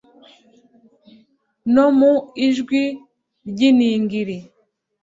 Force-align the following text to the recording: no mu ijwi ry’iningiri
no 1.73 1.85
mu 1.97 2.13
ijwi 2.47 2.83
ry’iningiri 3.49 4.37